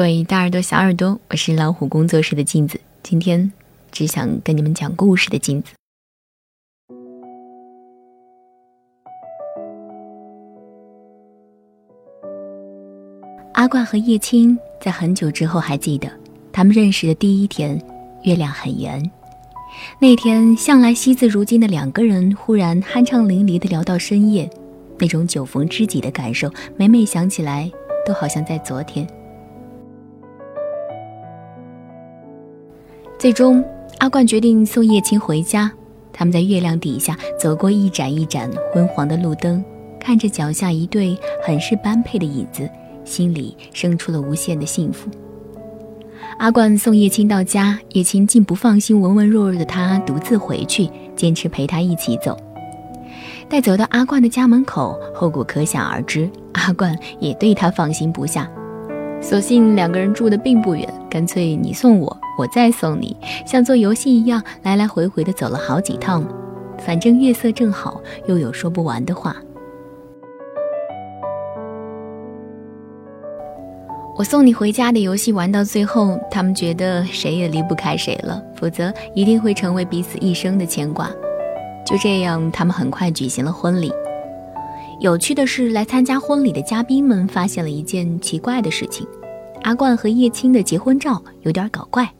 [0.00, 2.80] 各位大耳朵、小耳朵，我是老虎工作室的镜子。
[3.02, 3.52] 今天
[3.92, 5.74] 只想跟你们讲故事的镜子。
[13.52, 16.10] 阿冠和叶青在很久之后还记得，
[16.50, 17.78] 他们认识的第一天，
[18.22, 19.02] 月亮很圆。
[20.00, 24.48] 那天向来惜字如金的两个人，忽然酣畅淋漓的聊到深夜，
[24.98, 27.70] 那种酒逢知己的感受，每每想起来，
[28.06, 29.06] 都好像在昨天。
[33.20, 33.62] 最终，
[33.98, 35.70] 阿冠决定送叶青回家。
[36.10, 39.62] 他们在月亮底下走过一盏一盏昏黄的路灯，
[40.00, 42.66] 看着脚下一对很是般配的椅子，
[43.04, 45.10] 心里生出了无限的幸福。
[46.38, 52.34] 阿冠送叶青到家，叶青竟不放心文文弱弱的他独自回去，坚持陪他一起走。
[53.50, 58.50] 待走到阿冠的家门口，后果可想而知，阿冠也对他放心不下。
[59.20, 66.24] 所幸两个人住的并不远，干脆你送我，我再送你，像做游戏一样来来回回的走了好几趟。
[66.78, 69.36] 反正月色正好，又有说不完的话。
[74.16, 81.10] 我送你回家的游戏玩到最后，他们觉得谁也离不开谁了，否则一定会成为彼此一生的牵挂。
[81.84, 83.92] 就这样，他们很快举行了婚礼。
[84.98, 89.06] 有趣的是，来参加婚礼的嘉宾们发现了一件奇怪的事情：
[89.62, 92.10] 阿冠和叶青的结婚照有点搞怪。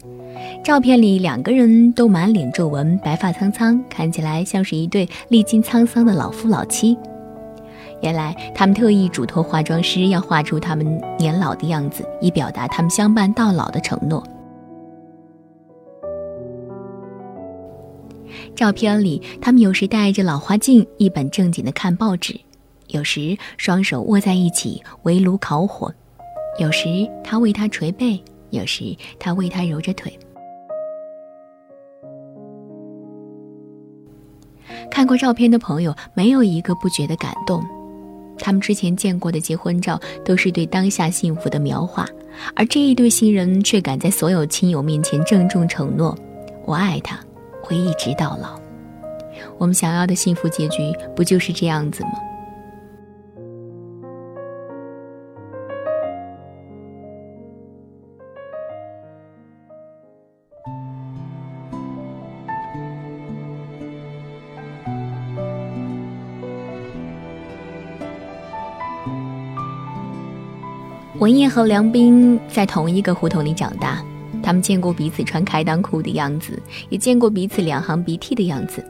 [0.63, 6.97] 照片里两个人都满脸皱纹，白发苍苍，看起来像是一对历经沧桑的老夫老妻。
[8.03, 14.23] 原来他们特意嘱托化妆师要画出他们年老的样子，以表达他们相伴到老的承诺。
[18.55, 22.39] 照片里，他们有时戴着老花镜，一本正经的看报纸。
[22.89, 25.93] 有时双手握在一起围炉烤火，
[26.59, 30.19] 有时他为她捶背，有时他为她揉着腿。
[34.89, 37.65] 看过照片的朋友，没有一个不觉得感动。
[38.39, 42.07] 他们之前见过的结婚照都是对当下幸福的描画，
[42.55, 46.17] 而这一对新人却敢在所有亲友面前郑重承诺
[46.65, 47.19] ：“我爱他，
[47.63, 48.59] 会一直到老。”
[49.59, 52.13] 我们想要的幸福结局，不就是这样子吗？
[71.19, 74.03] 文燕和梁斌在同一个胡同里长大，
[74.43, 76.57] 他们见过彼此穿开裆裤的样子，
[76.89, 78.85] 也见过彼此两行鼻涕的样子。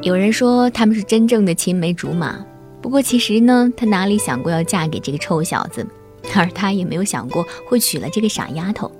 [0.00, 2.44] 有人说他们是真正的青梅竹马，
[2.80, 5.86] 不过其实呢，他哪里想过要嫁给这个臭小子，
[6.34, 8.90] 而他也没有想过会娶了这个傻丫头。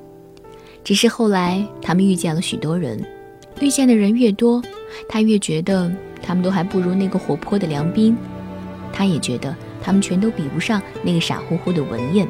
[0.84, 3.02] 只是后来他们遇见了许多人，
[3.58, 4.62] 遇见的人越多，
[5.08, 5.90] 他越觉得
[6.22, 8.14] 他们都还不如那个活泼的梁斌，
[8.92, 12.26] 他也觉得他们全都比不上那个傻乎乎的文燕。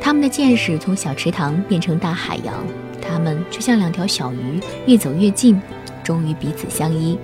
[0.00, 2.54] 他们的见识从小池塘变成大海洋，
[3.00, 5.60] 他们就像两条小鱼，越走越近，
[6.02, 7.18] 终于彼此相依。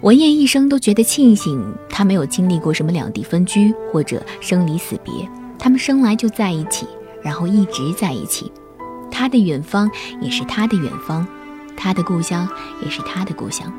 [0.00, 5.12] 文燕一生都觉得庆幸，她没有经历过什么两地分居或者生离死别，
[5.58, 6.86] 他们生来就在一起，
[7.22, 8.50] 然后一直在一起。
[9.10, 9.90] 他的远方
[10.22, 11.26] 也是他的远方，
[11.76, 12.48] 他的故乡
[12.82, 13.70] 也是他的故乡。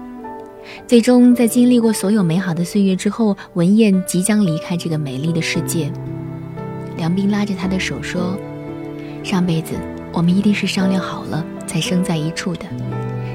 [0.87, 5.91] 最终，在经历过所有美好的岁月之后，文燕即将离开这个美丽的世界。
[6.97, 8.37] 梁斌拉着她的手说
[9.23, 9.73] ：“上辈子
[10.11, 12.65] 我们一定是商量好了才生在一处的，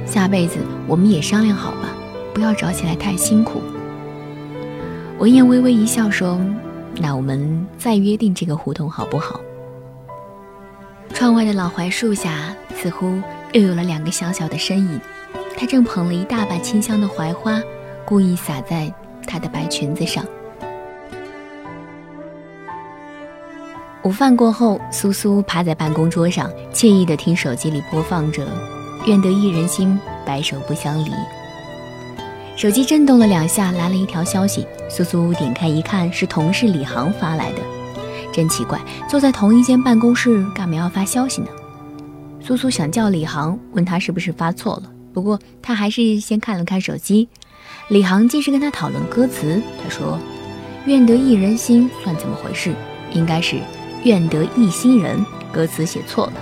[0.06, 1.88] 下辈子我们也商量好吧，
[2.32, 3.60] 不要找起来太辛苦。”
[5.19, 6.38] 文燕微微一笑说
[7.00, 9.41] ：“那我们再约定这个胡同好不好？”
[11.15, 13.20] 窗外的老槐树下，似乎
[13.53, 15.00] 又有了两个小小的身影，
[15.56, 17.61] 他正捧了一大把清香的槐花，
[18.05, 18.93] 故意洒在
[19.27, 20.25] 她的白裙子上。
[24.03, 28.47] 午饭过后，苏苏趴在办公桌上，惬意地听手机里播放着
[29.07, 31.10] “愿得一人心，白首不相离”。
[32.54, 34.66] 手机震动了两下，来了一条消息。
[34.89, 37.63] 苏苏点开一看，是同事李航发来的。
[38.33, 38.78] 真奇怪，
[39.09, 41.48] 坐在同一间办公室，干嘛要发消息呢？
[42.41, 44.83] 苏苏想叫李航，问他是不是发错了。
[45.16, 47.27] 不过他还是先看了看手机。
[47.89, 49.63] 李航继续跟他讨论歌词。
[49.83, 50.18] 他说
[50.84, 52.74] ：“愿得一人心，算怎么回事？
[53.13, 53.57] 应该是。”
[54.04, 56.33] 愿得一心人，歌词写错了。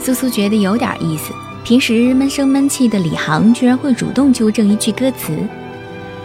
[0.00, 1.32] 苏苏觉得有点意思，
[1.62, 5.32] 平时闷声闷气的李航居然会主动纠正一句歌词。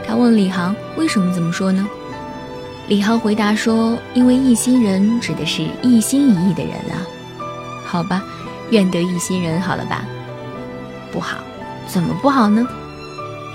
[0.04, 1.88] 他问李航：“为什么这么说呢？”
[2.90, 7.06] 李航回答说：“因为一心人指的是一心一意的人啊。”
[7.86, 8.24] 好吧，
[8.72, 10.04] 愿得一心人，好了吧？
[11.16, 11.38] 不好，
[11.88, 12.68] 怎么不好呢？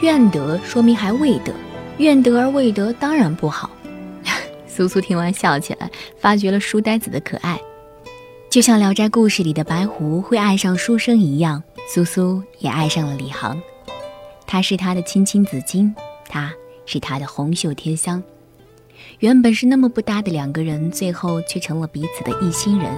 [0.01, 1.53] 愿得说明还未得，
[1.99, 3.69] 愿得而未得，当然不好。
[4.67, 7.61] 苏苏听完笑起来，发觉了书呆子的可爱，
[8.49, 13.61] 就像《聊斋故事》里的白狐会爱上书生一样，苏苏也爱上了李航。
[14.47, 15.93] 他是他的青青子衿，
[16.31, 16.51] 他
[16.87, 18.23] 是他的红袖添香。
[19.19, 22.91] 原本是那么不搭的两个人，最后却成了彼此的一心人。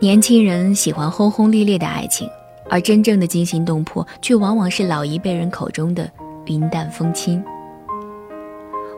[0.00, 2.26] 年轻人喜欢轰轰烈烈的爱情。
[2.70, 6.08] 而真正的惊心动魄，却往往是老一辈人口中的
[6.46, 7.42] 云淡风轻。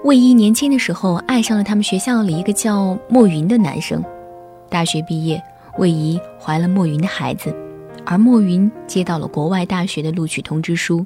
[0.05, 4.05] 魏一年轻的时候爱上了他们学校里一个叫莫云的男生，
[4.69, 5.43] 大学毕业，
[5.79, 7.53] 魏一怀了莫云的孩子，
[8.05, 11.05] 而莫云接到了国外大学的录取通知书。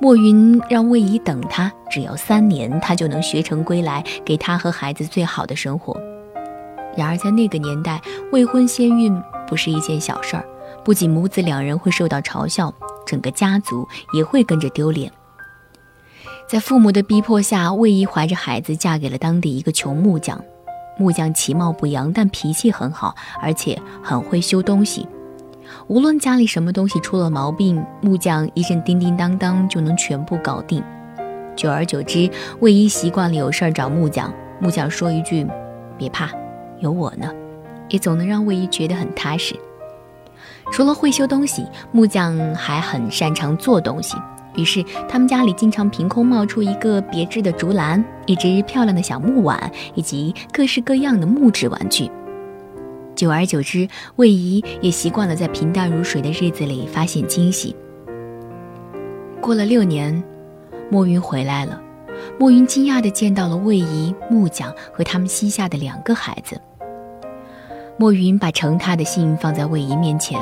[0.00, 5.94] 莫云让魏一等他，只要三年，他就能学成归来，给他和孩子最好的生活。
[6.96, 8.00] 然而在那个年代，
[8.32, 10.44] 未婚先孕不是一件小事儿。
[10.84, 12.72] 不仅母子两人会受到嘲笑，
[13.06, 15.10] 整个家族也会跟着丢脸。
[16.48, 20.42] 在父母的逼迫下，魏姨怀着孩子嫁给了当地一个穷木匠。
[20.98, 25.08] 木匠其貌不扬，但脾气很好，而且很会修东西。
[25.86, 30.82] 无论家里什么东西出了毛病，木匠一阵叮叮当当就能全部搞定。
[31.56, 32.30] 久而久之，
[32.60, 35.46] 魏姨习惯了有事儿找木匠，木匠说一句
[35.96, 36.30] “别怕，
[36.82, 37.32] 有我呢”，
[37.88, 39.54] 也总能让魏姨觉得很踏实。
[40.70, 44.16] 除了会修东西，木匠还很擅长做东西。
[44.54, 52.10] 于是，他们家里经常凭空冒出一个别致的竹篮、一只漂亮的小木碗，以及各式各样的木质玩具。
[53.14, 57.74] 久而久之，魏姨也习惯了在平淡如水的日子里发现惊喜。
[59.40, 60.22] 过了六年，
[60.90, 61.80] 莫云回来了。
[62.38, 66.60] 莫云惊讶地见到了魏姨、木匠和他们膝下的两个孩子。
[67.98, 70.40] 莫云把盛他的信放在魏姨面前，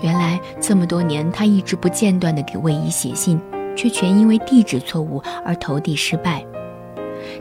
[0.00, 3.40] 原来这么多年，他一直不间断地给魏姨写信，
[3.76, 6.44] 却全因为地址错误而投递失败。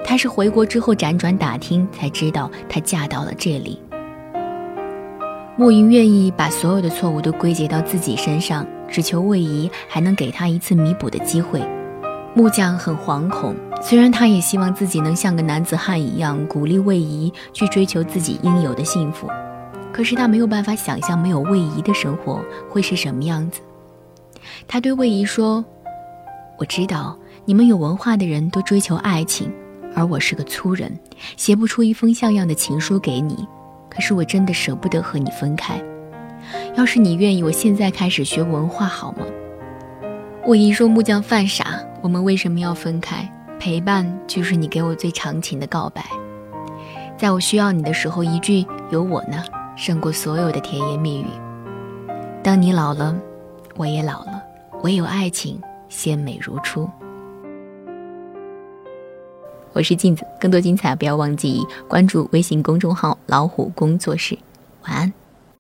[0.04, 3.80] 他是回国之后辗转打听才知道，她嫁到了这里。
[5.58, 11.62] 莫云愿意把所有的错误都归结到自己身上，只求魏姨还能给他一次弥补的机会。
[12.38, 19.30] 木匠很惶恐，虽然他也希望自己能像个男子汉一样鼓励魏姨去追求自己应有的幸福，
[19.94, 23.62] 可是他没有办法想象没有魏姨的生活会是什么样子。
[24.68, 25.64] 他对魏姨说
[26.60, 29.50] ：“我知道你们有文化的人都追求爱情，
[29.96, 30.92] 而我是个粗人，
[31.38, 33.48] 写不出一封像样的情书给你。
[33.90, 35.82] 可是我真的舍不得和你分开。
[36.76, 39.20] 要是你愿意，我现在开始学文化好吗？”
[40.46, 43.28] 魏姨说：“木匠犯傻。”我们为什么要分开？
[43.60, 46.06] 陪伴就是你给我最长情的告白，
[47.18, 49.44] 在我需要你的时候，一句有我呢，
[49.76, 51.26] 胜过所有的甜言蜜语。
[52.44, 53.20] 当你老了，
[53.76, 54.40] 我也老了，
[54.84, 55.60] 唯有爱情
[55.90, 56.88] 鲜美如初。
[59.74, 64.38] 我是镜子，更多精彩不要忘记关注微信公众号“老虎工作室”。
[64.86, 65.12] 晚安。